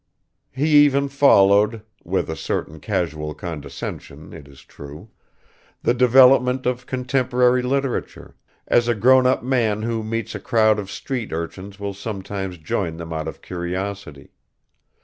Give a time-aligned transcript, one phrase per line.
[0.49, 5.11] He even followed (with a certain casual condescension, it is true)
[5.83, 8.35] the development of contemporary literature
[8.67, 12.97] as a grown up man who meets a crowd of street urchins will sometimes join
[12.97, 14.31] them out of curiosity.